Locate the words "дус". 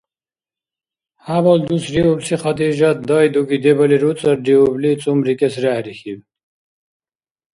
1.67-1.83